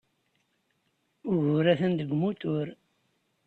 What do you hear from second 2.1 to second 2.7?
umutur.